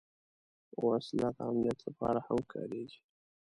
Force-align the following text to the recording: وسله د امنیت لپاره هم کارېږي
وسله 0.85 1.29
د 1.37 1.37
امنیت 1.49 1.79
لپاره 1.87 2.19
هم 2.27 2.39
کارېږي 2.51 2.99